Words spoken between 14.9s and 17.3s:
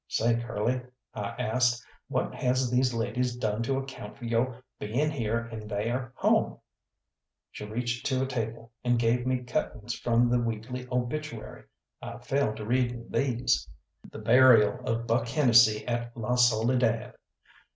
Buck Hennesy at La Soledad.